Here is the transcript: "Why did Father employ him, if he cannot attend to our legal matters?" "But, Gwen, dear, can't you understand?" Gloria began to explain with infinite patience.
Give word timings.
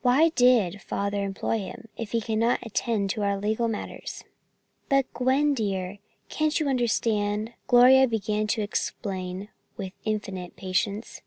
"Why 0.00 0.30
did 0.30 0.80
Father 0.80 1.22
employ 1.22 1.58
him, 1.58 1.90
if 1.94 2.12
he 2.12 2.20
cannot 2.22 2.60
attend 2.64 3.10
to 3.10 3.22
our 3.22 3.36
legal 3.38 3.68
matters?" 3.68 4.24
"But, 4.88 5.04
Gwen, 5.12 5.52
dear, 5.52 5.98
can't 6.30 6.58
you 6.58 6.68
understand?" 6.68 7.52
Gloria 7.66 8.08
began 8.08 8.46
to 8.46 8.62
explain 8.62 9.50
with 9.76 9.92
infinite 10.06 10.56
patience. 10.56 11.20